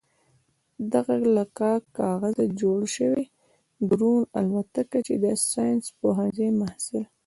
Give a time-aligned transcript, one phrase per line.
[0.93, 3.25] دغه له کاک کاغذه جوړه شوې
[3.89, 7.03] ډرون الوتکه چې د ساينس پوهنځي محصل